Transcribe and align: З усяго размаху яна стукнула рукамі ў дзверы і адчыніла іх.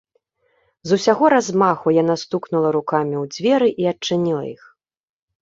З 0.91 0.95
усяго 0.99 1.29
размаху 1.33 1.93
яна 1.97 2.15
стукнула 2.23 2.73
рукамі 2.77 3.15
ў 3.23 3.25
дзверы 3.37 3.69
і 3.85 3.89
адчыніла 3.93 4.43
іх. 4.55 4.67